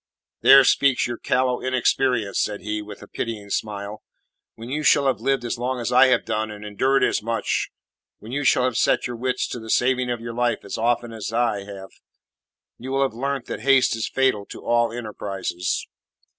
"There 0.41 0.63
speaks 0.63 1.05
your 1.05 1.19
callow 1.19 1.61
inexperience," 1.61 2.39
said 2.39 2.61
he, 2.61 2.81
with 2.81 3.03
a 3.03 3.07
pitying 3.07 3.51
smile. 3.51 4.01
"When 4.55 4.67
you 4.67 4.81
shall 4.81 5.05
have 5.05 5.19
lived 5.21 5.45
as 5.45 5.59
long 5.59 5.79
as 5.79 5.91
I 5.91 6.07
have 6.07 6.25
done, 6.25 6.49
and 6.49 6.65
endured 6.65 7.03
as 7.03 7.21
much; 7.21 7.69
when 8.17 8.31
you 8.31 8.43
shall 8.43 8.63
have 8.63 8.77
set 8.77 9.05
your 9.05 9.15
wits 9.15 9.47
to 9.49 9.59
the 9.59 9.69
saving 9.69 10.09
of 10.09 10.19
your 10.19 10.33
life 10.33 10.61
as 10.65 10.75
often 10.75 11.13
as 11.13 11.29
have 11.29 11.37
I 11.67 11.83
you 12.79 12.89
will 12.89 13.03
have 13.03 13.13
learnt 13.13 13.45
that 13.45 13.59
haste 13.59 13.95
is 13.95 14.09
fatal 14.09 14.47
to 14.47 14.65
all 14.65 14.91
enterprises. 14.91 15.85